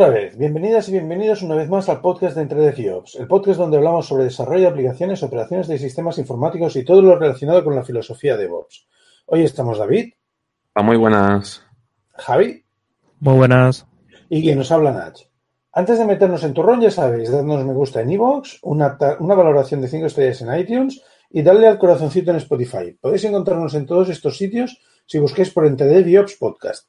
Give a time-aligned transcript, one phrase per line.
[0.00, 3.58] Otra vez, bienvenidas y bienvenidos una vez más al podcast de Entre FIOPS, el podcast
[3.58, 7.74] donde hablamos sobre desarrollo de aplicaciones, operaciones de sistemas informáticos y todo lo relacionado con
[7.74, 8.88] la filosofía de DevOps.
[9.26, 10.14] Hoy estamos David.
[10.72, 11.62] Ah, muy buenas.
[12.14, 12.64] Javi.
[13.18, 13.86] Muy buenas.
[14.30, 15.20] Y quien nos habla Nach.
[15.70, 19.82] Antes de meternos en turrón, ya sabéis, dadnos me gusta en iVoox, una, una valoración
[19.82, 22.96] de 5 estrellas en iTunes y darle al corazoncito en Spotify.
[22.98, 26.88] Podéis encontrarnos en todos estos sitios si busquéis por Entre FIOPS Podcast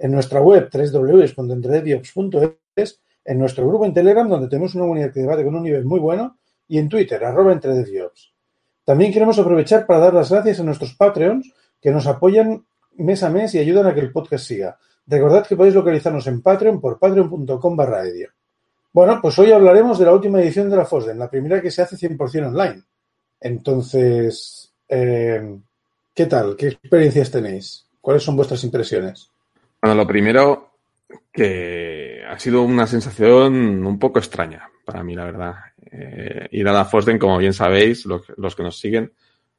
[0.00, 5.44] en nuestra web www.entredeviops.es, en nuestro grupo en Telegram, donde tenemos una comunidad que debate
[5.44, 8.32] con un nivel muy bueno, y en Twitter, arroba entredeviops.
[8.84, 12.64] También queremos aprovechar para dar las gracias a nuestros Patreons que nos apoyan
[12.96, 14.78] mes a mes y ayudan a que el podcast siga.
[15.06, 18.30] Recordad que podéis localizarnos en Patreon por patreon.com barra edio.
[18.92, 21.82] Bueno, pues hoy hablaremos de la última edición de la FOSDEM, la primera que se
[21.82, 22.82] hace 100% online.
[23.40, 25.58] Entonces, eh,
[26.14, 26.56] ¿qué tal?
[26.56, 27.86] ¿Qué experiencias tenéis?
[28.00, 29.30] ¿Cuáles son vuestras impresiones?
[29.80, 30.74] Bueno, lo primero
[31.32, 35.54] que ha sido una sensación un poco extraña para mí, la verdad.
[35.90, 39.12] Eh, ir a la FOSDEM, como bien sabéis, los, que nos siguen,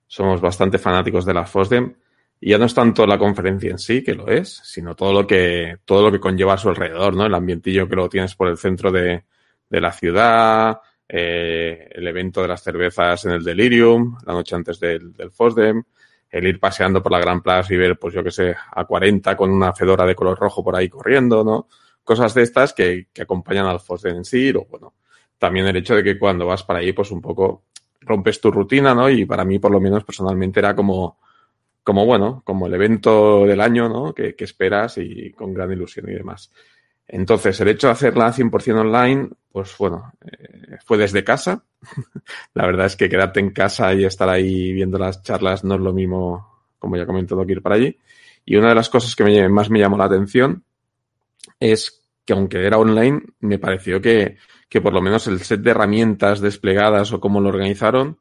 [0.08, 1.96] somos bastante fanáticos de la FOSDEM.
[2.40, 5.28] Y ya no es tanto la conferencia en sí, que lo es, sino todo lo
[5.28, 7.26] que, todo lo que conlleva a su alrededor, ¿no?
[7.26, 9.24] El ambientillo que lo tienes por el centro de,
[9.70, 14.80] de la ciudad, eh, el evento de las cervezas en el Delirium, la noche antes
[14.80, 15.84] del, del FOSDEM,
[16.32, 19.36] el ir paseando por la Gran Plaza y ver, pues yo que sé, a 40
[19.36, 21.68] con una fedora de color rojo por ahí corriendo, ¿no?
[22.04, 24.94] Cosas de estas que, que acompañan al Fosden en o bueno,
[25.38, 27.64] también el hecho de que cuando vas para ahí, pues un poco
[28.00, 29.10] rompes tu rutina, ¿no?
[29.10, 31.20] Y para mí, por lo menos personalmente, era como,
[31.84, 34.14] como bueno, como el evento del año, ¿no?
[34.14, 36.52] Que, que esperas y con gran ilusión y demás.
[37.14, 41.62] Entonces, el hecho de hacerla 100% online, pues bueno, eh, fue desde casa.
[42.54, 45.82] la verdad es que quedarte en casa y estar ahí viendo las charlas no es
[45.82, 47.98] lo mismo, como ya he comentado, que ir para allí.
[48.46, 50.64] Y una de las cosas que me, más me llamó la atención
[51.60, 54.38] es que aunque era online, me pareció que,
[54.70, 58.20] que por lo menos el set de herramientas desplegadas o cómo lo organizaron,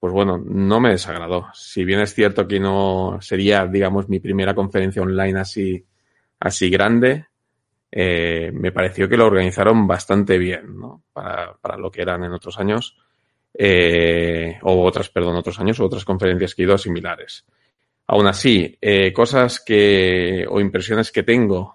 [0.00, 1.46] pues bueno, no me desagradó.
[1.54, 5.86] Si bien es cierto que no sería, digamos, mi primera conferencia online así,
[6.40, 7.27] así grande,
[7.90, 11.04] eh, me pareció que lo organizaron bastante bien, ¿no?
[11.12, 12.96] Para, para lo que eran en otros años,
[13.54, 17.44] eh, o otras, perdón, otros años, o otras conferencias que he ido similares.
[18.06, 21.74] Aún así, eh, cosas que, o impresiones que tengo,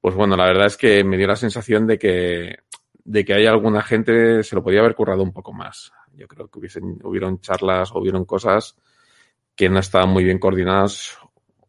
[0.00, 2.58] pues bueno, la verdad es que me dio la sensación de que,
[3.04, 5.92] de que hay alguna gente se lo podía haber currado un poco más.
[6.14, 8.76] Yo creo que hubiesen, hubieron charlas hubieron cosas
[9.54, 11.18] que no estaban muy bien coordinadas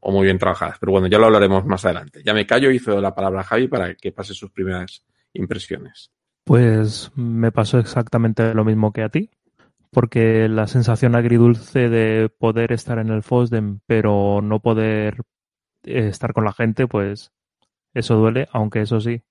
[0.07, 0.77] o muy bien trabajadas.
[0.79, 2.21] Pero bueno, ya lo hablaremos más adelante.
[2.23, 6.11] Ya me callo y cedo la palabra a Javi para que pase sus primeras impresiones.
[6.43, 9.31] Pues me pasó exactamente lo mismo que a ti,
[9.89, 15.21] porque la sensación agridulce de poder estar en el FOSDEM pero no poder
[15.83, 17.31] eh, estar con la gente, pues
[17.95, 19.23] eso duele, aunque eso sí,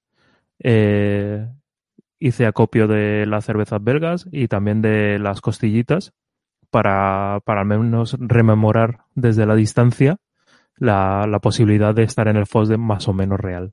[0.59, 1.47] eh,
[2.19, 6.15] hice acopio de las cervezas belgas y también de las costillitas
[6.71, 10.19] para, para al menos rememorar desde la distancia
[10.77, 13.73] la, la posibilidad de estar en el FOSDEM más o menos real.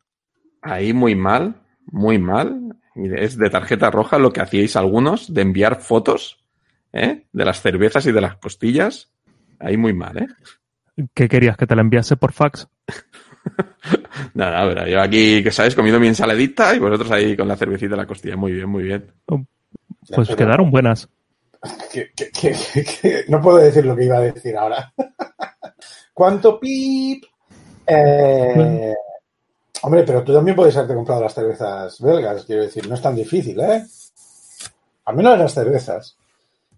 [0.61, 2.75] Ahí muy mal, muy mal.
[2.95, 6.43] Es de tarjeta roja lo que hacíais algunos de enviar fotos
[6.93, 7.25] ¿eh?
[7.31, 9.11] de las cervezas y de las costillas.
[9.59, 10.27] Ahí muy mal, ¿eh?
[11.13, 11.57] ¿Qué querías?
[11.57, 12.67] ¿Que te la enviase por fax?
[14.33, 17.95] Nada, pero yo aquí, que sabes, comiendo mi ensaladita y vosotros ahí con la cervecita
[17.95, 18.35] y la costilla.
[18.35, 19.11] Muy bien, muy bien.
[19.25, 19.43] Oh,
[20.13, 21.09] pues quedaron buenas.
[21.93, 24.91] Que, que, que, no puedo decir lo que iba a decir ahora.
[26.13, 27.23] ¿Cuánto pip?
[27.85, 28.93] Eh,
[29.81, 33.15] hombre, pero tú también puedes haberte comprado las cervezas belgas, quiero decir, no es tan
[33.15, 33.83] difícil, ¿eh?
[35.05, 36.15] Al menos las cervezas.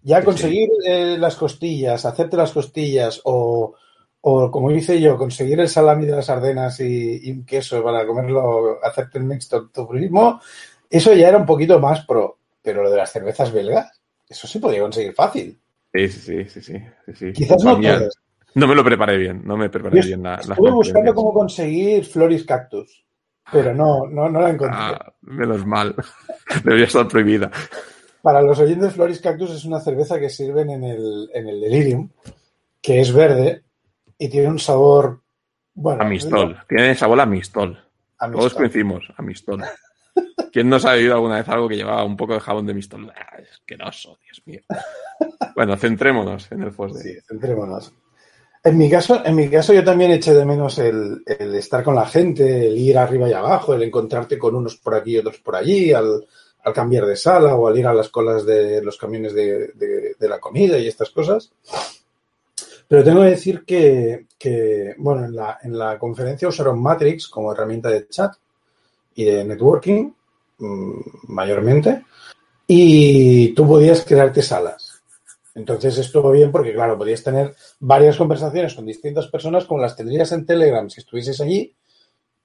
[0.02, 0.90] Ya sí, conseguir sí.
[0.90, 3.74] Eh, las costillas, hacerte las costillas o,
[4.20, 8.06] o, como hice yo, conseguir el salami de las Ardenas y, y un queso para
[8.06, 10.40] comerlo, hacerte el mixto tu mismo,
[10.90, 12.38] eso ya era un poquito más pro.
[12.62, 15.60] Pero lo de las cervezas belgas, eso se podía conseguir fácil.
[15.92, 16.82] Sí, sí, sí, sí,
[17.14, 17.32] sí.
[17.34, 18.14] Quizás no puedes.
[18.54, 22.04] No me lo preparé bien, no me preparé Yo bien la, Estuve buscando cómo conseguir
[22.04, 23.04] Floris Cactus,
[23.50, 24.78] pero no, no, no la encontré.
[24.78, 25.94] Ah, menos mal,
[26.64, 27.50] debería estar prohibida.
[28.22, 32.08] Para los oyentes, Floris Cactus es una cerveza que sirven en el, en el Delirium,
[32.80, 33.64] que es verde
[34.18, 35.20] y tiene un sabor.
[35.74, 37.78] Bueno, amistol, tiene sabor a amistol.
[38.18, 38.40] amistol.
[38.40, 39.64] Todos coincidimos, amistol.
[40.52, 43.12] ¿Quién nos ha bebido alguna vez algo que llevaba un poco de jabón de mistol?
[43.16, 44.60] Ah, asqueroso, Dios mío.
[45.56, 47.02] Bueno, centrémonos en el FOSDE.
[47.02, 47.92] Sí, centrémonos.
[48.66, 52.06] En mi caso, en mi caso yo también eché de menos el, estar con la
[52.06, 55.54] gente, el ir arriba y abajo, el encontrarte con unos por aquí y otros por
[55.54, 56.26] allí, al,
[56.74, 60.78] cambiar de sala o al ir a las colas de los camiones de, la comida
[60.78, 61.52] y estas cosas.
[62.88, 67.52] Pero tengo que decir que, que bueno, en la, en la conferencia usaron Matrix como
[67.52, 68.32] herramienta de chat
[69.14, 70.10] y de networking,
[70.56, 72.02] mm, mayormente,
[72.66, 74.83] y tú podías crearte salas.
[75.54, 80.32] Entonces estuvo bien porque, claro, podías tener varias conversaciones con distintas personas como las tendrías
[80.32, 81.74] en Telegram si estuvieses allí,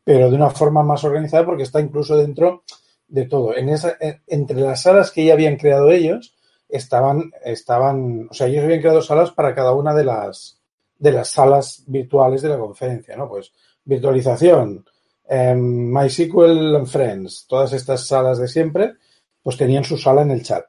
[0.04, 2.64] pero de una forma más organizada porque está incluso dentro
[3.08, 3.56] de todo.
[3.56, 3.98] En esa,
[4.28, 6.36] entre las salas que ya habían creado ellos,
[6.70, 10.60] estaban, estaban, o sea, ellos habían creado salas para cada una de las,
[10.98, 13.28] de las salas virtuales de la conferencia, ¿no?
[13.28, 13.52] Pues
[13.84, 14.86] virtualización,
[15.28, 18.94] eh, MySQL and Friends, todas estas salas de siempre,
[19.42, 20.66] pues tenían su sala en el chat.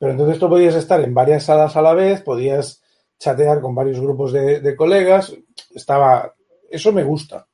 [0.00, 2.82] Pero entonces tú podías estar en varias salas a la vez, podías
[3.18, 5.36] chatear con varios grupos de, colegas,
[5.74, 6.32] estaba,
[6.70, 7.46] eso me gusta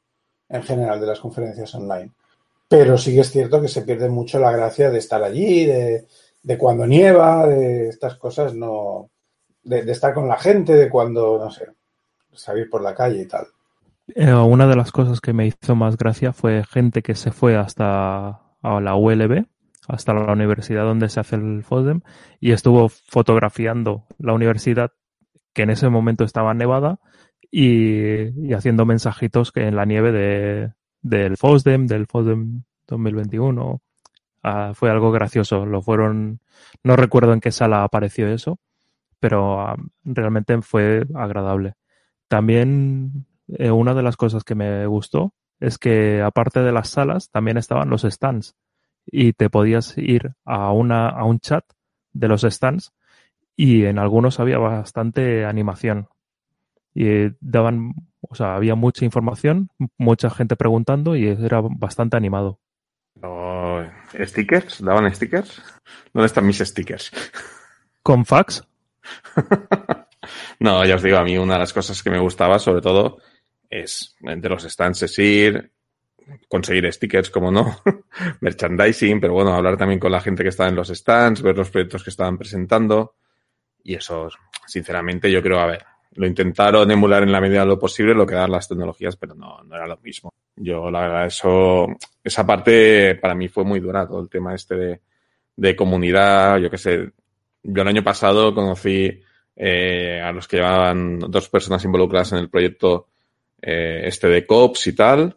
[0.49, 2.13] en general de las conferencias online.
[2.69, 6.07] Pero sí que es cierto que se pierde mucho la gracia de estar allí, de,
[6.57, 9.11] cuando nieva, de estas cosas, no.
[9.65, 11.67] De, de, estar con la gente, de cuando, no sé,
[12.33, 13.49] salir por la calle y tal.
[14.15, 17.57] Eh, una de las cosas que me hizo más gracia fue gente que se fue
[17.57, 19.47] hasta a la ULB,
[19.87, 22.01] hasta la universidad donde se hace el FOSDEM,
[22.41, 24.93] y estuvo fotografiando la universidad
[25.53, 26.99] que en ese momento estaba nevada
[27.51, 30.73] y, y haciendo mensajitos que en la nieve de,
[31.03, 33.81] del FOSDEM, del FOSDEM 2021.
[34.45, 35.67] Uh, fue algo gracioso.
[35.67, 36.41] Lo fueron,
[36.85, 38.59] no recuerdo en qué sala apareció eso,
[39.21, 41.75] pero uh, realmente fue agradable.
[42.29, 47.31] También eh, una de las cosas que me gustó es que aparte de las salas
[47.31, 48.55] también estaban los stands
[49.07, 51.65] y te podías ir a una a un chat
[52.13, 52.93] de los stands
[53.57, 56.09] y en algunos había bastante animación
[56.95, 62.59] y daban o sea había mucha información mucha gente preguntando y era bastante animado
[63.21, 64.83] no, ¿Stickers?
[64.83, 65.63] ¿Daban stickers?
[66.13, 67.11] ¿Dónde están mis stickers?
[68.03, 68.63] ¿Con fax?
[70.61, 73.19] no, ya os digo, a mí una de las cosas que me gustaba, sobre todo,
[73.71, 75.73] es entre los stands es ir,
[76.49, 77.79] conseguir stickers, como no,
[78.41, 81.71] merchandising, pero bueno, hablar también con la gente que estaba en los stands, ver los
[81.71, 83.15] proyectos que estaban presentando.
[83.83, 84.29] Y eso,
[84.67, 85.85] sinceramente, yo creo, a ver,
[86.15, 89.35] lo intentaron emular en la medida de lo posible lo que dan las tecnologías, pero
[89.35, 90.33] no, no era lo mismo.
[90.57, 91.87] Yo, la verdad, eso,
[92.25, 95.01] esa parte para mí fue muy dura, todo el tema este de,
[95.55, 97.11] de comunidad, yo qué sé.
[97.63, 99.21] Yo el año pasado conocí
[99.55, 103.09] eh, a los que llevaban dos personas involucradas en el proyecto
[103.61, 105.37] eh, este de COPS y tal.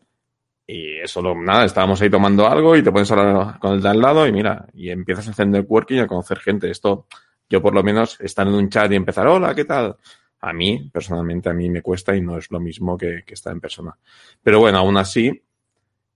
[0.72, 3.90] Y eso, nada, estábamos ahí tomando algo y te pones a hablar con el de
[3.90, 6.70] al lado y mira, y empiezas a hacer networking y a conocer gente.
[6.70, 7.08] Esto,
[7.50, 9.98] yo por lo menos, estar en un chat y empezar, hola, ¿qué tal?
[10.42, 13.52] A mí, personalmente, a mí me cuesta y no es lo mismo que, que estar
[13.52, 13.98] en persona.
[14.44, 15.42] Pero bueno, aún así,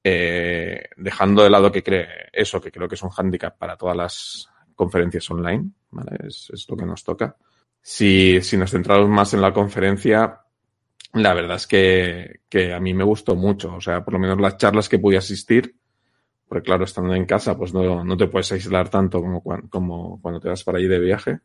[0.04, 3.98] eh, dejando de lado que cree eso, que creo que es un hándicap para todas
[3.98, 6.28] las conferencias online, ¿vale?
[6.28, 7.36] Es, es lo que nos toca.
[7.82, 10.43] Si, si nos centramos más en la conferencia,
[11.14, 13.76] la verdad es que, que a mí me gustó mucho.
[13.76, 15.76] O sea, por lo menos las charlas que pude asistir,
[16.48, 20.40] porque claro, estando en casa, pues no, no te puedes aislar tanto como, como cuando
[20.40, 21.40] te vas para allí de viaje.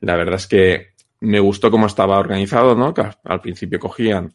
[0.00, 2.92] La verdad es que me gustó cómo estaba organizado, ¿no?
[2.92, 4.34] Que al principio cogían,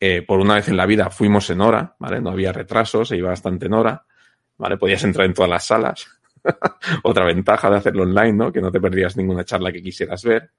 [0.00, 2.20] eh, por una vez en la vida fuimos en hora, ¿vale?
[2.20, 4.04] No había retrasos, se iba bastante en hora,
[4.56, 4.76] ¿vale?
[4.76, 6.08] Podías entrar en todas las salas.
[7.04, 8.52] Otra ventaja de hacerlo online, ¿no?
[8.52, 10.50] Que no te perdías ninguna charla que quisieras ver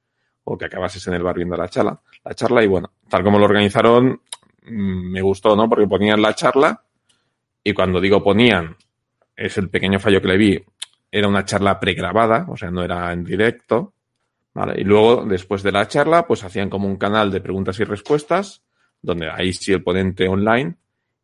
[0.44, 2.00] o que acabases en el bar viendo la charla.
[2.24, 4.22] La charla y bueno, tal como lo organizaron,
[4.64, 5.70] mm, me gustó, ¿no?
[5.70, 6.84] Porque ponían la charla
[7.64, 8.76] y cuando digo ponían,
[9.36, 10.64] es el pequeño fallo que le vi,
[11.12, 13.94] era una charla pregrabada, o sea, no era en directo,
[14.54, 14.80] ¿vale?
[14.80, 18.62] Y luego, después de la charla, pues hacían como un canal de preguntas y respuestas,
[19.02, 20.76] donde ahí sí el ponente online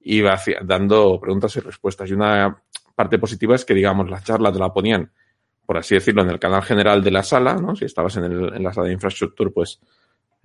[0.02, 2.10] iba dando preguntas y respuestas.
[2.10, 2.62] Y una
[2.96, 5.12] parte positiva es que, digamos, la charla te la ponían,
[5.66, 7.76] por así decirlo, en el canal general de la sala, ¿no?
[7.76, 9.80] Si estabas en, el, en la sala de infraestructura, pues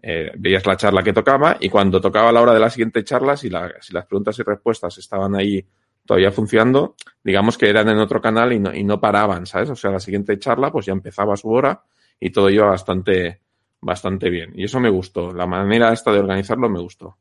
[0.02, 3.36] eh, veías la charla que tocaba y cuando tocaba la hora de la siguiente charla,
[3.36, 5.64] si, la, si las preguntas y respuestas estaban ahí
[6.06, 9.68] todavía funcionando, digamos que eran en otro canal y no, y no paraban, ¿sabes?
[9.70, 11.82] O sea, la siguiente charla pues ya empezaba su hora
[12.18, 13.40] y todo iba bastante,
[13.80, 14.52] bastante bien.
[14.54, 15.32] Y eso me gustó.
[15.32, 17.16] La manera esta de organizarlo me gustó.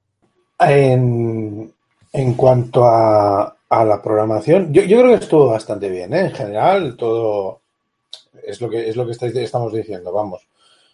[0.58, 1.72] En,
[2.14, 6.22] en cuanto a, a, la programación, yo, yo creo que estuvo bastante bien, ¿eh?
[6.22, 7.62] En general, todo
[8.44, 10.48] es lo que, es lo que estáis, estamos diciendo, vamos.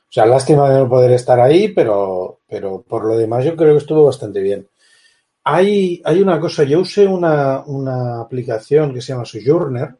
[0.09, 3.73] O sea, lástima de no poder estar ahí, pero, pero por lo demás yo creo
[3.73, 4.67] que estuvo bastante bien.
[5.43, 9.95] Hay, hay una cosa, yo usé una, una aplicación que se llama Sojourner,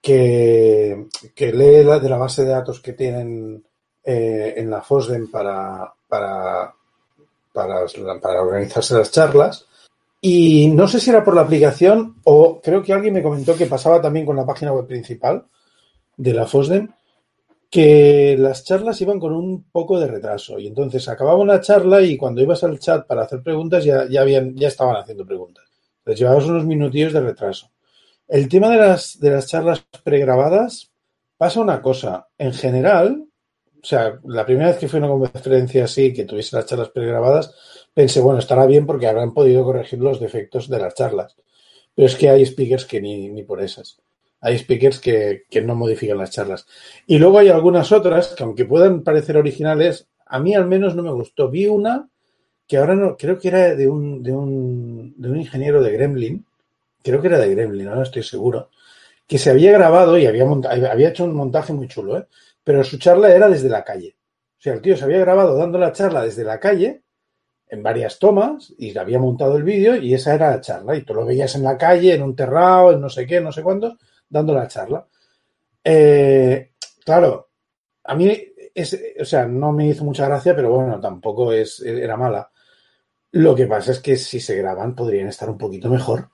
[0.00, 3.62] que, que lee de la base de datos que tienen
[4.02, 6.74] eh, en la FOSDEM para, para,
[7.52, 7.84] para,
[8.20, 9.66] para, organizarse las charlas.
[10.22, 13.66] Y no sé si era por la aplicación o creo que alguien me comentó que
[13.66, 15.44] pasaba también con la página web principal
[16.20, 16.92] de la FOSDEM,
[17.70, 20.58] que las charlas iban con un poco de retraso.
[20.58, 24.20] Y entonces acababa una charla y cuando ibas al chat para hacer preguntas ya, ya,
[24.20, 25.64] habían, ya estaban haciendo preguntas.
[25.98, 27.70] Entonces llevabas unos minutillos de retraso.
[28.28, 30.90] El tema de las, de las charlas pregrabadas
[31.38, 32.28] pasa una cosa.
[32.36, 33.24] En general,
[33.82, 37.54] o sea, la primera vez que fui una conferencia así, que tuviese las charlas pregrabadas,
[37.94, 41.34] pensé, bueno, estará bien porque habrán podido corregir los defectos de las charlas.
[41.94, 43.98] Pero es que hay speakers que ni, ni por esas.
[44.40, 46.66] Hay speakers que, no modifican las charlas.
[47.06, 51.02] Y luego hay algunas otras que, aunque puedan parecer originales, a mí al menos no
[51.02, 51.50] me gustó.
[51.50, 52.08] Vi una
[52.66, 56.46] que ahora no, creo que era de un, de un, de un ingeniero de Gremlin,
[57.02, 58.70] creo que era de Gremlin, no estoy seguro,
[59.26, 62.26] que se había grabado y había, había hecho un montaje muy chulo, ¿eh?
[62.62, 64.14] pero su charla era desde la calle.
[64.56, 67.02] O sea, el tío se había grabado dando la charla desde la calle
[67.68, 70.96] en varias tomas y había montado el vídeo y esa era la charla.
[70.96, 73.52] Y tú lo veías en la calle, en un terrado, en no sé qué, no
[73.52, 73.94] sé cuántos,
[74.30, 75.06] dando la charla.
[75.84, 76.72] Eh,
[77.04, 77.50] claro,
[78.04, 78.32] a mí,
[78.74, 82.50] es, o sea, no me hizo mucha gracia, pero bueno, tampoco es, era mala.
[83.32, 86.30] Lo que pasa es que si se graban podrían estar un poquito mejor,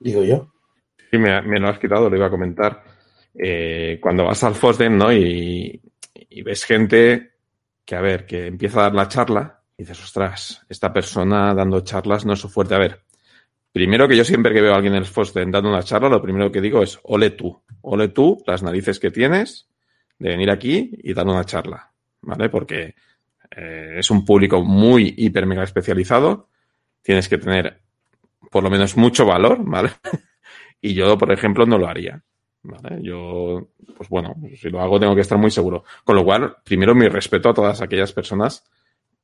[0.00, 0.52] digo yo.
[1.10, 2.82] Sí, me, me lo has quitado, lo iba a comentar.
[3.36, 5.12] Eh, cuando vas al FOSDEM, ¿no?
[5.12, 5.80] Y,
[6.14, 7.32] y, ves gente
[7.84, 11.80] que, a ver, que empieza a dar la charla y dices, ostras, esta persona dando
[11.80, 12.74] charlas no es su fuerte.
[12.74, 13.02] A ver,
[13.74, 16.22] primero que yo siempre que veo a alguien en el FOSDEM dando una charla, lo
[16.22, 19.68] primero que digo es, ole tú, ole tú las narices que tienes
[20.16, 22.48] de venir aquí y dar una charla, ¿vale?
[22.50, 22.94] Porque
[23.50, 26.50] eh, es un público muy hiper mega especializado,
[27.02, 27.80] tienes que tener
[28.48, 29.90] por lo menos mucho valor, ¿vale?
[30.80, 32.22] y yo, por ejemplo, no lo haría.
[32.62, 33.00] ¿vale?
[33.02, 35.82] Yo, pues bueno, si lo hago tengo que estar muy seguro.
[36.04, 38.62] Con lo cual, primero mi respeto a todas aquellas personas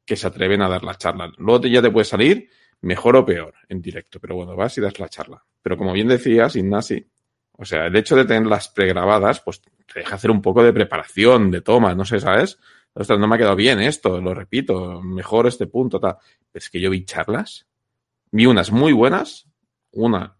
[0.04, 1.32] que se atreven a dar la charla.
[1.38, 2.50] Luego ya te puede salir
[2.82, 5.44] mejor o peor en directo, pero bueno, vas y das la charla.
[5.62, 7.06] Pero como bien decías, Ignasi,
[7.52, 11.50] o sea, el hecho de tenerlas pregrabadas, pues te deja hacer un poco de preparación,
[11.50, 12.58] de toma, no sé, ¿sabes?
[12.92, 16.16] Ostras, no me ha quedado bien esto, lo repito, mejor este punto, tal.
[16.52, 17.66] Es que yo vi charlas,
[18.30, 19.48] vi unas muy buenas,
[19.92, 20.36] una,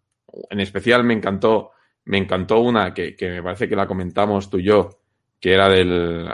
[0.49, 1.73] en especial me encantó
[2.05, 5.01] me encantó una que, que, me parece que la comentamos tú y yo,
[5.39, 6.29] que era del.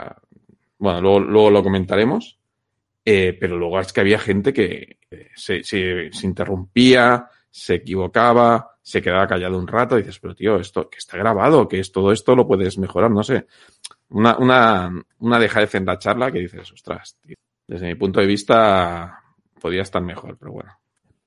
[0.79, 2.39] Bueno, luego, luego lo comentaremos.
[3.05, 9.01] Eh, pero luego es que había gente que se, se, se, interrumpía, se equivocaba, se
[9.01, 9.97] quedaba callado un rato.
[9.97, 13.11] Y dices, pero tío, esto que está grabado, que es todo esto lo puedes mejorar,
[13.11, 13.47] no sé.
[14.09, 17.35] Una, una, una dejadez en la charla que dices, ostras, tío,
[17.67, 19.19] desde mi punto de vista
[19.59, 20.71] podía estar mejor, pero bueno.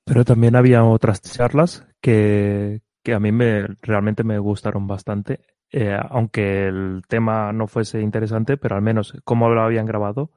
[0.03, 5.97] Pero también había otras charlas que, que a mí me, realmente me gustaron bastante, eh,
[6.09, 10.31] aunque el tema no fuese interesante, pero al menos cómo lo habían grabado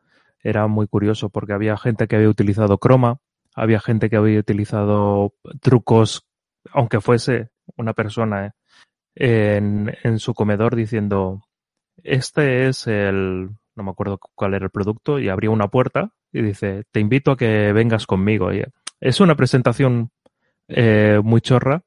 [0.45, 3.19] era muy curioso porque había gente que había utilizado croma,
[3.54, 6.26] había gente que había utilizado trucos,
[6.73, 8.54] aunque fuese una persona
[9.14, 11.42] eh, en, en su comedor diciendo,
[12.02, 16.42] este es el, no me acuerdo cuál era el producto, y abría una puerta y
[16.42, 18.50] dice, te invito a que vengas conmigo.
[19.00, 20.11] Es una presentación
[20.68, 21.82] eh, muy chorra,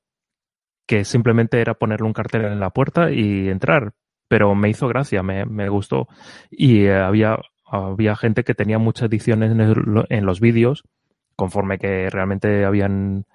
[0.88, 3.94] que simplemente era ponerle un cartel en la puerta y entrar.
[4.30, 6.08] Pero me hizo gracia, me, me gustó.
[6.50, 10.84] Y eh, había, había gente que tenía muchas ediciones en, en los vídeos,
[11.38, 13.26] conforme que realmente habían,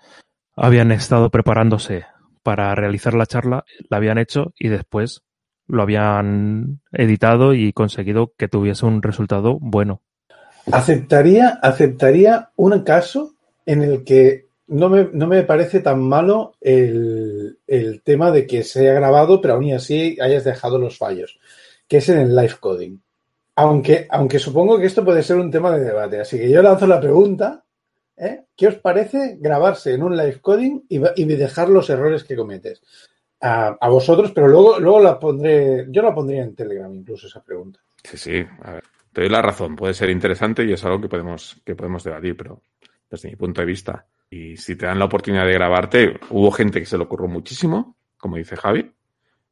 [0.55, 2.05] habían estado preparándose
[2.43, 5.23] para realizar la charla, la habían hecho y después
[5.67, 10.03] lo habían editado y conseguido que tuviese un resultado bueno.
[10.71, 17.59] Aceptaría, aceptaría un caso en el que no me, no me parece tan malo el,
[17.67, 21.39] el, tema de que se haya grabado, pero aún así hayas dejado los fallos,
[21.89, 22.99] que es en el live coding.
[23.55, 26.21] Aunque, aunque supongo que esto puede ser un tema de debate.
[26.21, 27.65] Así que yo lanzo la pregunta,
[28.23, 28.45] ¿eh?
[28.57, 32.81] ¿qué os parece grabarse en un live coding y, y dejar los errores que cometes?
[33.41, 37.43] A, a, vosotros, pero luego, luego la pondré, yo la pondría en Telegram incluso esa
[37.43, 37.81] pregunta.
[38.05, 41.09] Sí, sí, a ver, te doy la razón, puede ser interesante y es algo que
[41.09, 42.63] podemos, que podemos debatir, pero
[43.11, 46.79] desde mi punto de vista, y si te dan la oportunidad de grabarte, hubo gente
[46.79, 48.91] que se lo ocurrió muchísimo, como dice Javi,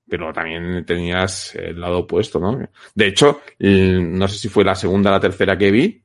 [0.09, 2.59] pero también tenías el lado opuesto, ¿no?
[2.95, 6.00] De hecho, no sé si fue la segunda o la tercera que vi,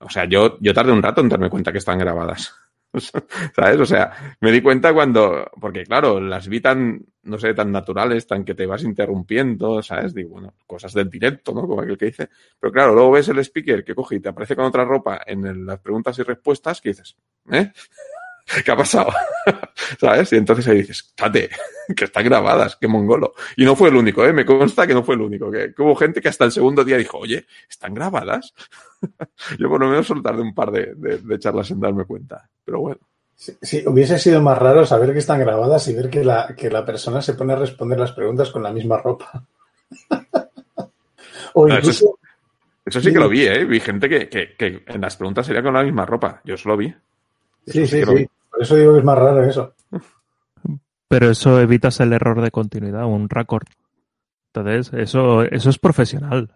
[0.00, 2.54] o sea, yo, yo tardé un rato en darme cuenta que están grabadas.
[3.54, 3.80] ¿Sabes?
[3.80, 8.26] O sea, me di cuenta cuando, porque claro, las vi tan, no sé, tan naturales,
[8.26, 10.14] tan que te vas interrumpiendo, ¿sabes?
[10.14, 11.62] Digo, bueno, cosas del directo, ¿no?
[11.62, 12.30] Como aquel que dice.
[12.58, 15.66] Pero claro, luego ves el speaker que coge y te aparece con otra ropa en
[15.66, 17.16] las preguntas y respuestas que dices,
[17.50, 17.72] ¿eh?
[18.64, 19.12] ¿Qué ha pasado?
[20.00, 20.32] ¿Sabes?
[20.32, 21.50] Y entonces ahí dices, tate,
[21.96, 23.34] que están grabadas, qué mongolo.
[23.56, 24.32] Y no fue el único, ¿eh?
[24.32, 26.84] Me consta que no fue el único, que, que hubo gente que hasta el segundo
[26.84, 28.54] día dijo, oye, ¿están grabadas?
[29.58, 32.48] Yo por lo menos solo tardé un par de, de, de charlas en darme cuenta,
[32.64, 33.00] pero bueno.
[33.36, 36.70] Sí, sí, hubiese sido más raro saber que están grabadas y ver que la, que
[36.70, 39.44] la persona se pone a responder las preguntas con la misma ropa.
[41.54, 41.90] o incluso...
[41.90, 42.18] eso,
[42.84, 43.64] eso, sí que lo vi, ¿eh?
[43.64, 46.40] Vi gente que, que, que en las preguntas sería con la misma ropa.
[46.44, 46.92] Yo eso lo vi.
[47.68, 48.28] Sí, sí, sí.
[48.58, 49.72] Por eso digo que es más raro eso.
[51.06, 53.68] Pero eso evitas el error de continuidad, un récord.
[54.52, 56.50] Entonces, eso, eso es profesional.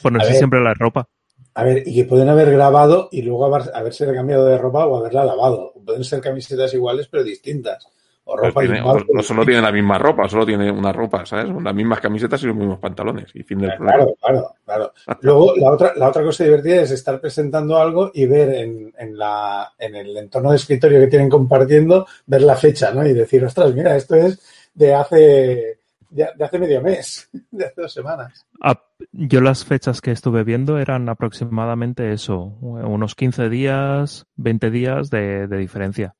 [0.00, 1.08] Ponerse siempre la ropa.
[1.54, 4.96] A ver, y que pueden haber grabado y luego haber, haberse cambiado de ropa o
[4.96, 5.72] haberla lavado.
[5.84, 7.84] Pueden ser camisetas iguales pero distintas.
[8.32, 10.70] O Pues ropa tiene- igual, o- pero no solo tiene la misma ropa, solo tiene
[10.70, 11.46] una ropa, ¿sabes?
[11.62, 13.26] Las mismas camisetas y los mismos pantalones.
[13.34, 13.96] Y fin del problema.
[13.98, 14.92] Claro, claro, claro.
[15.22, 19.18] Luego, la otra, la otra cosa divertida es estar presentando algo y ver en, en,
[19.18, 23.04] la, en el entorno de escritorio que tienen compartiendo, ver la fecha, ¿no?
[23.06, 24.40] Y decir, ostras, mira, esto es
[24.74, 25.78] de hace,
[26.10, 28.46] de, hace medio mes, de hace dos semanas.
[28.60, 35.10] Ah, Yo las fechas que estuve viendo eran aproximadamente eso, unos 15 días, 20 días
[35.10, 36.14] de, de diferencia.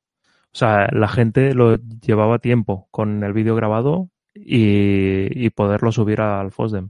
[0.53, 6.21] O sea, la gente lo llevaba tiempo con el vídeo grabado y, y poderlo subir
[6.21, 6.89] al FOSDEM.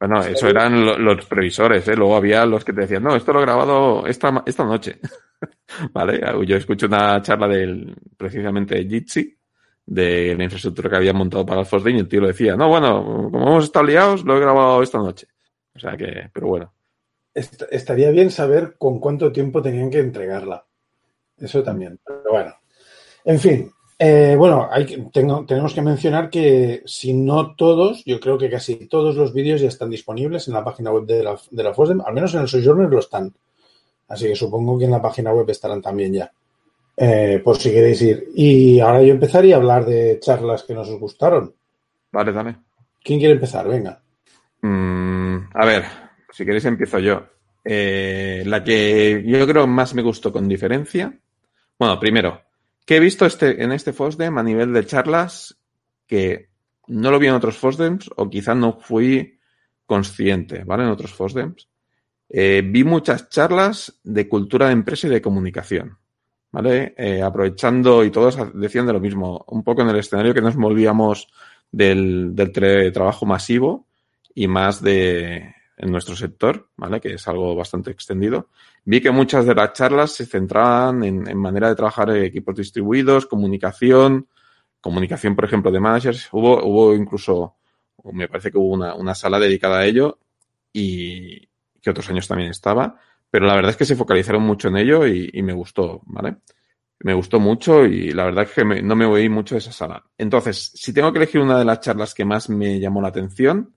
[0.00, 1.96] Bueno, eso eran lo- los previsores, ¿eh?
[1.96, 4.98] Luego había los que te decían, no, esto lo he grabado esta, esta noche.
[5.92, 6.20] ¿Vale?
[6.46, 9.36] Yo escuché una charla del, precisamente de Jitsi,
[9.86, 12.68] de la infraestructura que habían montado para el FOSDEM y el tío lo decía, no,
[12.68, 15.26] bueno, como hemos estado liados, lo he grabado esta noche.
[15.74, 16.72] O sea que, pero bueno.
[17.34, 20.64] Est- estaría bien saber con cuánto tiempo tenían que entregarla.
[21.36, 21.98] Eso también.
[23.28, 23.70] En fin.
[24.00, 28.48] eh, bueno, hay que- tengo- tenemos que mencionar que si no todos, yo creo que
[28.48, 31.74] casi todos los vídeos ya están disponibles en la página web de la, de la
[31.74, 33.34] FOSDEM, al menos en el Sojourner lo están.
[34.06, 36.30] Así que supongo que en la página web estarán también ya.
[36.96, 38.28] Eh, por si queréis ir.
[38.36, 41.52] Y ahora yo empezaría a hablar de charlas que nos gustaron.
[42.12, 42.56] Vale, dale.
[43.02, 43.66] ¿Quién quiere empezar?
[43.68, 44.00] Venga.
[44.62, 45.84] Mm, a ver,
[46.30, 47.22] si queréis empiezo yo.
[47.64, 51.12] Eh, la que yo creo más me gustó con diferencia.
[51.78, 52.40] Bueno, primero,
[52.88, 55.58] que he visto este, en este FOSDEM a nivel de charlas
[56.06, 56.48] que
[56.86, 59.38] no lo vi en otros FOSDEMs o quizá no fui
[59.84, 60.84] consciente, ¿vale?
[60.84, 61.68] En otros FOSDEMs.
[62.30, 65.98] Eh, vi muchas charlas de cultura de empresa y de comunicación,
[66.50, 66.94] ¿vale?
[66.96, 70.56] Eh, aprovechando, y todos decían de lo mismo, un poco en el escenario que nos
[70.56, 71.28] movíamos
[71.70, 73.86] del, del teletrabajo masivo
[74.34, 77.00] y más de en nuestro sector, ¿vale?
[77.00, 78.48] Que es algo bastante extendido.
[78.84, 83.26] Vi que muchas de las charlas se centraban en, en manera de trabajar equipos distribuidos,
[83.26, 84.28] comunicación,
[84.80, 86.28] comunicación, por ejemplo, de managers.
[86.32, 87.56] Hubo, hubo incluso,
[88.12, 90.18] me parece que hubo una, una sala dedicada a ello
[90.72, 91.48] y
[91.80, 92.96] que otros años también estaba,
[93.30, 96.36] pero la verdad es que se focalizaron mucho en ello y, y me gustó, ¿vale?
[97.00, 99.72] Me gustó mucho y la verdad es que me- no me oí mucho de esa
[99.72, 100.04] sala.
[100.18, 103.74] Entonces, si tengo que elegir una de las charlas que más me llamó la atención,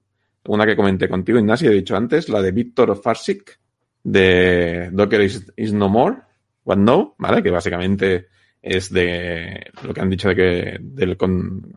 [0.48, 3.60] una que comenté contigo, Ignacio, he dicho antes, la de Víctor Farsik,
[4.04, 6.18] de Docker is, No More,
[6.66, 7.44] What No, ¿vale?
[7.44, 8.28] Que básicamente
[8.62, 11.18] es de lo que han dicho de que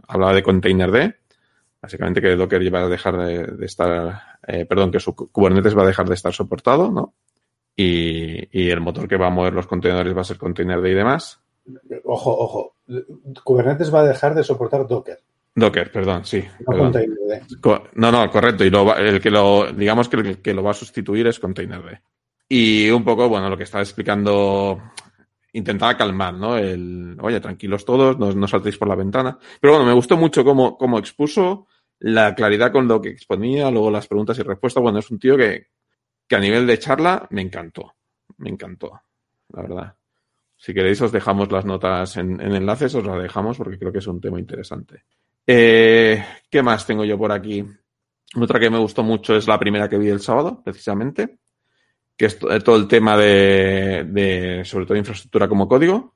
[0.08, 1.14] hablaba de Container D,
[1.80, 5.86] básicamente que Docker va a dejar de, estar, eh, perdón, que su Kubernetes va a
[5.86, 7.14] dejar de estar soportado, ¿no?
[7.76, 10.90] Y, y el motor que va a mover los contenedores va a ser Container D
[10.90, 11.40] y demás.
[12.04, 12.76] Ojo, ojo.
[13.42, 15.18] Kubernetes va a dejar de soportar Docker.
[15.56, 16.42] Docker, perdón, sí.
[16.60, 16.92] No perdón.
[17.94, 18.64] No, no, correcto.
[18.64, 21.38] Y lo va- el que lo, digamos que el que lo va a sustituir es
[21.38, 21.98] Containerd.
[22.48, 24.82] Y un poco, bueno, lo que estaba explicando,
[25.52, 26.56] intentaba calmar, ¿no?
[26.58, 29.38] El, oye, tranquilos todos, no, no saltéis por la ventana.
[29.60, 31.68] Pero bueno, me gustó mucho cómo, cómo expuso,
[32.00, 34.82] la claridad con lo que exponía, luego las preguntas y respuestas.
[34.82, 35.68] Bueno, es un tío que,
[36.28, 37.94] que a nivel de charla me encantó.
[38.38, 39.00] Me encantó,
[39.50, 39.94] la verdad.
[40.56, 43.98] Si queréis, os dejamos las notas en, en enlaces, os las dejamos porque creo que
[43.98, 45.04] es un tema interesante.
[45.46, 47.64] Eh, ¿Qué más tengo yo por aquí?
[48.40, 51.38] Otra que me gustó mucho es la primera que vi el sábado, precisamente,
[52.16, 56.14] que es to- todo el tema de, de, sobre todo, infraestructura como código,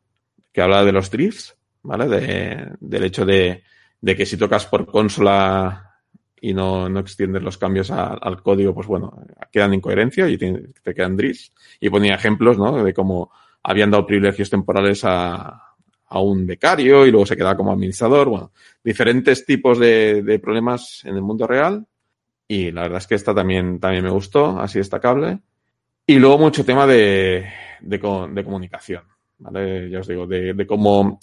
[0.52, 2.08] que habla de los drifts, ¿vale?
[2.08, 3.64] De- del hecho de,
[4.00, 5.96] de que si tocas por consola
[6.40, 9.12] y no, no extiendes los cambios a- al código, pues bueno,
[9.52, 11.52] quedan incoherencia y te, te quedan drifts.
[11.80, 12.84] Y ponía ejemplos, ¿no?
[12.84, 15.67] De cómo habían dado privilegios temporales a,
[16.08, 18.28] a un becario y luego se quedaba como administrador.
[18.28, 21.86] Bueno, diferentes tipos de, de problemas en el mundo real.
[22.46, 25.40] Y la verdad es que esta también, también me gustó, así destacable.
[26.06, 27.46] Y luego mucho tema de,
[27.80, 29.02] de, co- de comunicación.
[29.38, 29.90] ¿vale?
[29.90, 31.20] Ya os digo, de cómo,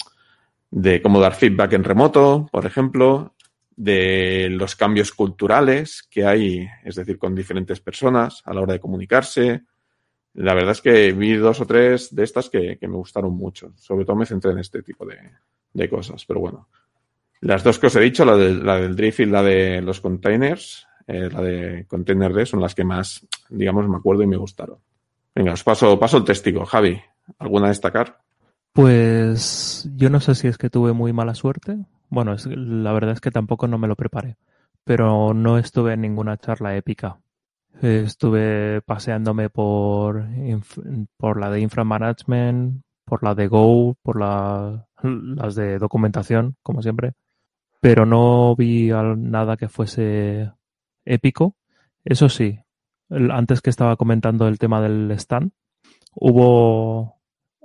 [0.70, 3.34] de cómo dar feedback en remoto, por ejemplo,
[3.76, 8.80] de los cambios culturales que hay, es decir, con diferentes personas a la hora de
[8.80, 9.64] comunicarse.
[10.36, 13.72] La verdad es que vi dos o tres de estas que, que me gustaron mucho.
[13.78, 15.18] Sobre todo me centré en este tipo de,
[15.74, 16.26] de cosas.
[16.26, 16.68] Pero bueno,
[17.42, 20.02] las dos que os he dicho, la, del- la del drift y la de los
[20.02, 24.38] containers, eh, la de Container D, son las que más, digamos, me acuerdo y me
[24.38, 24.78] gustaron.
[25.34, 26.66] Venga, os paso, paso el testigo.
[26.66, 27.02] Javi,
[27.40, 28.20] ¿alguna a destacar?
[28.74, 31.78] Pues yo no sé si es que tuve muy mala suerte.
[32.10, 34.36] Bueno, es- la verdad es que tampoco no me lo preparé,
[34.84, 37.18] pero no estuve en ninguna charla épica.
[37.82, 40.26] Eh, Estuve paseándome por,
[41.18, 47.14] por la de Inframanagement, por la de Go, por la, las de documentación, como siempre.
[47.82, 50.52] pero no vi nada que fuese
[51.06, 51.56] épico.
[52.04, 52.60] Eso sí,
[53.10, 55.52] antes que estaba comentando el tema del stand,
[56.16, 57.20] hubo,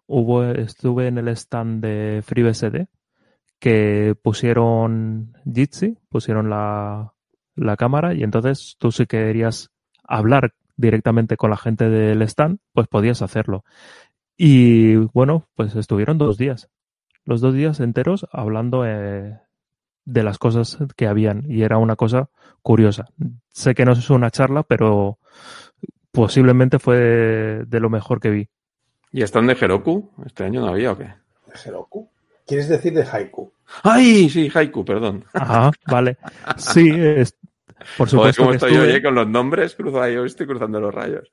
[0.06, 2.86] hubo estuve en el stand de FreeBSD
[3.58, 7.14] que pusieron Jitsi, pusieron la,
[7.56, 9.70] la cámara y entonces tú si querías
[10.10, 13.64] hablar directamente con la gente del stand, pues podías hacerlo.
[14.36, 16.68] Y bueno, pues estuvieron dos días,
[17.24, 19.38] los dos días enteros hablando eh,
[20.04, 22.30] de las cosas que habían y era una cosa
[22.62, 23.06] curiosa.
[23.50, 25.18] Sé que no es una charla, pero
[26.10, 26.98] posiblemente fue
[27.66, 28.48] de, lo mejor que vi.
[29.12, 30.10] ¿Y están de Heroku?
[30.24, 31.04] ¿Este año no había o qué?
[31.04, 32.08] ¿De Heroku?
[32.46, 33.52] ¿Quieres decir de Haiku?
[33.82, 34.28] ¡Ay!
[34.28, 35.24] Sí, Haiku, perdón.
[35.34, 36.16] Ajá, vale.
[36.56, 37.36] Sí, es,
[37.96, 38.42] por supuesto.
[38.42, 39.02] ¿Cómo estoy estuve...
[39.02, 39.74] con los nombres?
[39.74, 41.32] Cruzo ahí, estoy cruzando los rayos.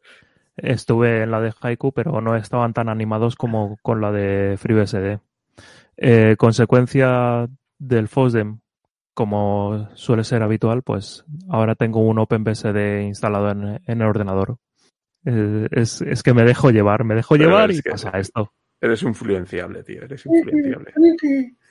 [0.57, 5.19] Estuve en la de Haiku, pero no estaban tan animados como con la de FreeBSD.
[5.97, 8.59] Eh, consecuencia del FOSDEM,
[9.13, 14.57] como suele ser habitual, pues ahora tengo un OpenBSD instalado en, el ordenador.
[15.25, 18.53] Eh, es, es, que me dejo llevar, me dejo llevar y pasa esto.
[18.79, 20.93] Eres influenciable, tío, eres influenciable.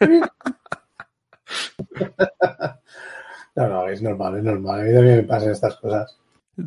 [3.56, 4.80] no, no, es normal, es normal.
[4.80, 6.18] A mí también me pasan estas cosas.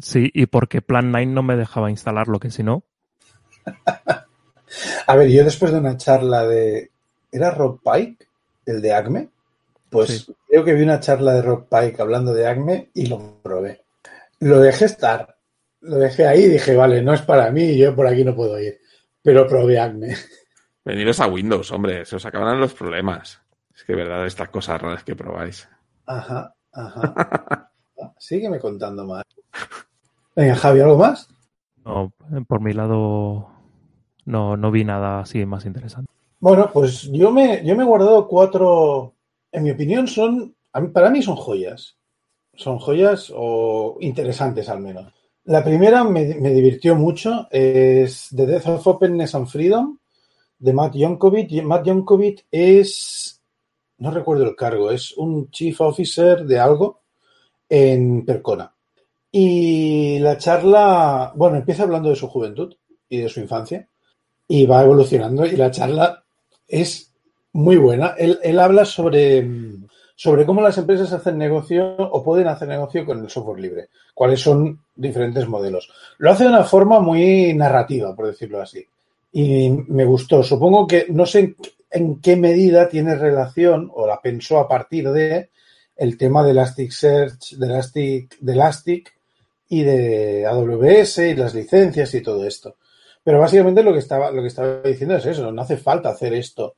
[0.02, 2.84] Sí, y porque Plan 9 no me dejaba instalar lo que si no.
[5.08, 6.92] A ver, yo después de una charla de.
[7.32, 8.28] ¿Era Rob Pike?
[8.66, 9.30] ¿El de Acme?
[9.90, 13.82] Pues creo que vi una charla de Rob Pike hablando de Acme y lo probé.
[14.40, 15.36] Lo dejé estar.
[15.82, 18.60] Lo dejé ahí y dije, vale, no es para mí, yo por aquí no puedo
[18.60, 18.80] ir
[19.22, 20.16] pero probé Acme.
[20.86, 23.42] Veniros a Windows, hombre, se os acabarán los problemas.
[23.76, 25.70] Es que, verdad, estas cosas raras que probáis.
[26.06, 27.72] Ajá, ajá.
[28.18, 29.24] Sígueme contando más.
[30.36, 31.28] Venga, Javi, ¿algo más?
[31.86, 32.12] No,
[32.48, 33.50] por mi lado
[34.26, 36.12] no, no vi nada así más interesante.
[36.40, 39.16] Bueno, pues yo me, yo me he guardado cuatro,
[39.52, 40.56] en mi opinión son,
[40.94, 41.98] para mí son joyas.
[42.56, 45.12] Son joyas o interesantes al menos.
[45.46, 49.98] La primera me, divirtió mucho, es The Death of Openness and Freedom,
[50.60, 51.64] de Matt Jonkovic.
[51.64, 53.39] Matt Jonkovic es,
[54.00, 57.02] no recuerdo el cargo, es un Chief Officer de algo
[57.70, 58.74] en Percona.
[59.32, 62.74] Y la charla, bueno, empieza hablando de su juventud
[63.08, 63.88] y de su infancia
[64.48, 66.24] y va evolucionando y la charla
[66.68, 67.14] es
[67.54, 68.16] muy buena.
[68.18, 69.48] Él, él habla sobre
[70.22, 74.42] sobre cómo las empresas hacen negocio o pueden hacer negocio con el software libre, cuáles
[74.42, 75.90] son diferentes modelos.
[76.18, 78.86] Lo hace de una forma muy narrativa, por decirlo así.
[79.32, 80.44] Y me gustó.
[80.44, 81.56] Supongo que no sé
[81.92, 85.50] en qué medida tiene relación o la pensó a partir de
[85.96, 89.14] el tema de Elasticsearch, de Elastic, de Elastic
[89.68, 92.78] y de AWS y las licencias y todo esto.
[93.24, 96.34] Pero básicamente lo que estaba, lo que estaba diciendo es eso, no hace falta hacer
[96.34, 96.76] esto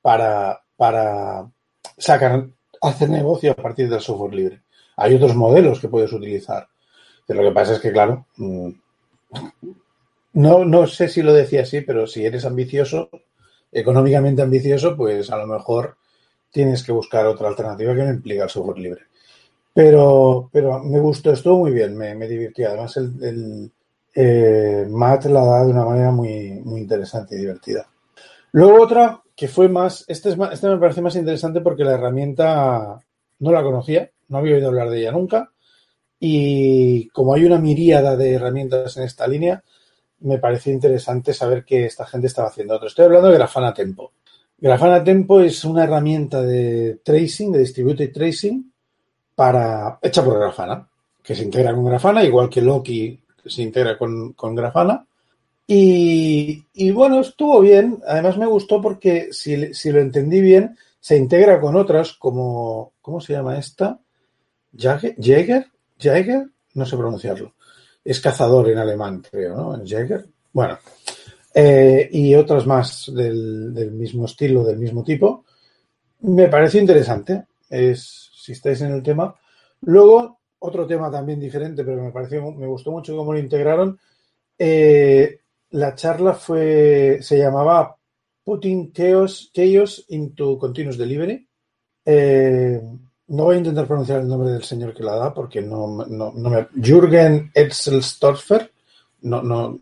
[0.00, 1.50] para, para
[1.98, 2.48] sacar
[2.80, 4.62] hacer negocio a partir del software libre.
[4.96, 6.68] Hay otros modelos que puedes utilizar.
[7.26, 8.70] Pero lo que pasa es que, claro, mm,
[10.34, 13.10] no, no sé si lo decía así, pero si eres ambicioso,
[13.78, 15.96] económicamente ambicioso, pues a lo mejor
[16.50, 19.02] tienes que buscar otra alternativa que no implica el software libre.
[19.74, 22.68] Pero, pero me gustó, estuvo muy bien, me, me divirtió.
[22.68, 23.72] Además, el, el
[24.14, 27.86] eh, Matt la da de una manera muy, muy interesante y divertida.
[28.52, 32.98] Luego otra que fue más, este, es este me parece más interesante porque la herramienta
[33.40, 35.52] no la conocía, no había oído hablar de ella nunca
[36.18, 39.62] y como hay una miríada de herramientas en esta línea,
[40.20, 42.88] me pareció interesante saber que esta gente estaba haciendo otro.
[42.88, 44.12] Estoy hablando de Grafana Tempo.
[44.58, 48.72] Grafana Tempo es una herramienta de tracing, de distributed tracing,
[49.34, 50.88] para, hecha por Grafana,
[51.22, 55.06] que se integra con Grafana, igual que Loki se integra con, con Grafana.
[55.68, 57.98] Y, bueno, estuvo bien.
[58.06, 63.20] Además me gustó porque, si, si, lo entendí bien, se integra con otras como, ¿cómo
[63.20, 63.98] se llama esta?
[64.76, 65.66] Jäger,
[65.98, 67.54] Jäger, no sé pronunciarlo.
[68.06, 69.84] Es cazador en alemán, creo, ¿no?
[69.84, 70.26] Jäger.
[70.52, 70.78] Bueno,
[71.52, 75.44] eh, y otras más del, mismo estilo, del mismo tipo.
[76.20, 77.46] Me pareció interesante.
[77.68, 79.34] Es, si estáis en el tema.
[79.80, 83.98] Luego, otro tema también diferente, pero me pareció, me gustó mucho cómo lo integraron.
[84.56, 85.40] Eh,
[85.70, 87.96] la charla fue, se llamaba
[88.44, 91.44] Putting Chaos, Chaos into Continuous Delivery.
[92.04, 92.80] Eh,
[93.28, 96.32] no voy a intentar pronunciar el nombre del señor que la da porque no, no,
[96.34, 96.68] no me...
[96.80, 98.72] Jürgen Etzelstorfer.
[99.22, 99.78] No, no,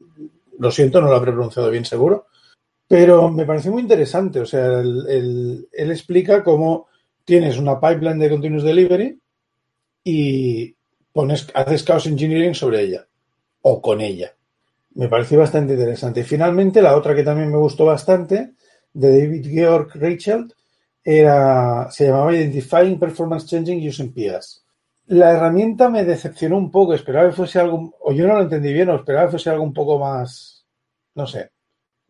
[0.58, 2.26] lo siento, no lo habré pronunciado bien seguro.
[2.88, 4.40] Pero me pareció muy interesante.
[4.40, 6.88] O sea, él, explica cómo
[7.24, 9.20] tienes una pipeline de continuous delivery
[10.04, 10.74] y
[11.12, 13.06] pones, haces chaos engineering sobre ella
[13.62, 14.34] o con ella.
[14.94, 16.24] Me pareció bastante interesante.
[16.24, 18.54] Finalmente, la otra que también me gustó bastante,
[18.92, 20.52] de David Georg Reichelt,
[21.04, 24.64] era, se llamaba Identifying Performance Changing Using PIAS.
[25.06, 28.72] La herramienta me decepcionó un poco, esperaba que fuese algo, o yo no lo entendí
[28.72, 30.64] bien, o esperaba que fuese algo un poco más,
[31.14, 31.50] no sé,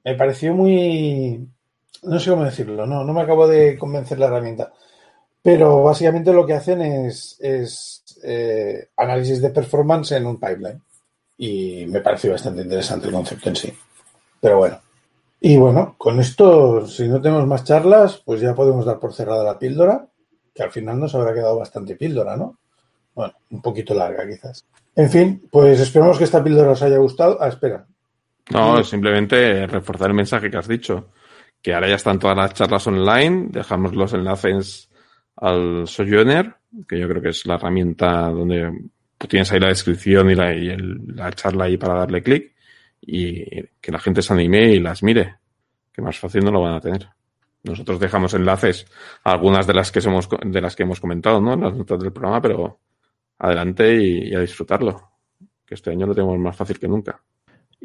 [0.04, 1.44] me pareció muy,
[2.04, 4.72] no sé cómo decirlo, no, no me acabo de convencer la herramienta.
[5.42, 10.80] Pero básicamente lo que hacen es, es eh, análisis de performance en un pipeline.
[11.37, 13.72] Y me pareció bastante interesante el concepto en sí.
[14.40, 14.80] Pero bueno.
[15.46, 19.44] Y bueno, con esto, si no tenemos más charlas, pues ya podemos dar por cerrada
[19.44, 20.07] la píldora,
[20.54, 22.57] que al final nos habrá quedado bastante píldora, ¿no?
[23.14, 24.64] Bueno, un poquito larga quizás.
[24.96, 27.37] En fin, pues esperamos que esta píldora os haya gustado.
[27.42, 27.85] Ah, espera.
[28.52, 31.11] No, simplemente reforzar el mensaje que has dicho.
[31.61, 34.88] Que ahora ya están todas las charlas online, dejamos los enlaces
[35.37, 36.54] al Sojourner,
[36.88, 38.72] que yo creo que es la herramienta donde
[39.28, 42.53] tienes ahí la descripción y la, y la charla ahí para darle clic
[43.06, 43.44] y
[43.80, 45.36] que la gente se anime y las mire,
[45.92, 47.08] que más fácil no lo van a tener.
[47.62, 48.86] Nosotros dejamos enlaces
[49.22, 51.54] a algunas de las que somos, de las que hemos comentado, ¿no?
[51.54, 52.80] En las notas del programa, pero
[53.38, 55.10] adelante y, y a disfrutarlo.
[55.64, 57.22] Que este año lo tenemos más fácil que nunca.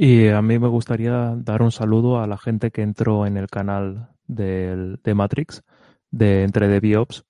[0.01, 3.47] Y a mí me gustaría dar un saludo a la gente que entró en el
[3.47, 5.61] canal del, de Matrix,
[6.09, 7.25] de Entre de Biops,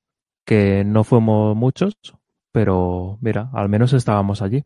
[0.46, 1.96] que no fuimos muchos,
[2.52, 4.66] pero mira, al menos estábamos allí.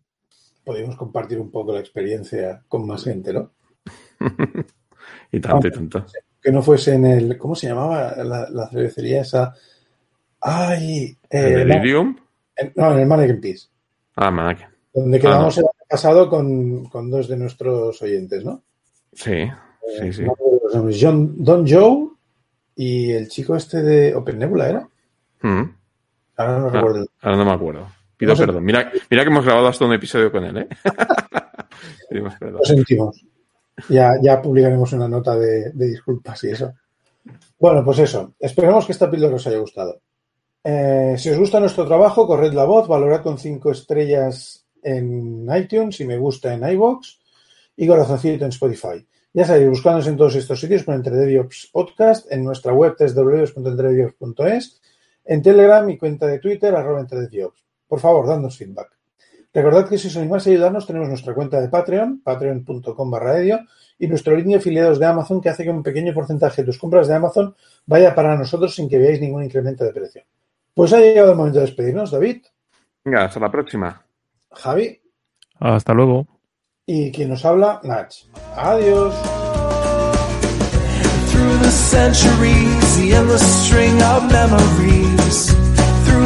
[0.63, 3.52] Podríamos compartir un poco la experiencia con más gente, ¿no?
[5.32, 6.06] y tanto, y tanto.
[6.41, 7.38] Que no fuese en el.
[7.38, 9.54] ¿Cómo se llamaba la, la cervecería esa?
[10.41, 11.17] ¡Ay!
[11.30, 12.17] Eh, ¿El Delirium?
[12.76, 13.67] no, en el Mannequin Peace.
[14.15, 14.67] Ah, Mannequin.
[14.93, 15.67] Donde quedamos ah, no.
[15.67, 18.62] el año pasado con, con, dos de nuestros oyentes, ¿no?
[19.13, 19.52] Sí, eh,
[19.99, 20.26] sí, sí.
[20.99, 22.10] John, Don Joe
[22.76, 24.89] y el chico este de Open Nebula, ¿era?
[25.41, 25.63] Mm.
[26.38, 27.08] Ahora no ah, recuerdo.
[27.21, 27.88] Ahora no me acuerdo.
[28.23, 28.63] Pido perdón.
[28.63, 30.67] Mira, mira que hemos grabado hasta un episodio con él, ¿eh?
[32.09, 32.59] Pedimos perdón.
[32.59, 33.25] Lo sentimos.
[33.89, 36.73] Ya, ya publicaremos una nota de, de, disculpas y eso.
[37.59, 38.33] Bueno, pues eso.
[38.39, 39.99] Esperemos que esta píldora os haya gustado.
[40.63, 45.99] Eh, si os gusta nuestro trabajo, corred la voz, valorad con 5 estrellas en iTunes
[45.99, 47.17] y me gusta en iVoox
[47.75, 49.05] y corazoncito en Spotify.
[49.33, 54.81] Ya sabéis, buscándonos en todos estos sitios con Entredeviops Podcast, en nuestra web www.entredeviops.es,
[55.25, 57.05] en Telegram y cuenta de Twitter, arroba.
[57.93, 58.89] Por favor, dadnos feedback.
[59.53, 63.60] Recordad que si os animáis a ayudarnos, tenemos nuestra cuenta de Patreon, patreon.com barra edio,
[63.99, 66.79] y nuestro link de afiliados de Amazon que hace que un pequeño porcentaje de tus
[66.79, 70.23] compras de Amazon vaya para nosotros sin que veáis ningún incremento de precio.
[70.73, 72.41] Pues ha llegado el momento de despedirnos, David.
[73.06, 74.03] Venga, hasta la próxima.
[74.53, 74.99] Javi.
[75.60, 76.25] Hasta luego.
[76.88, 78.12] Y quien nos habla, Nach.
[78.56, 79.13] Adiós.
[81.29, 85.53] Through the centuries, the endless string of memories.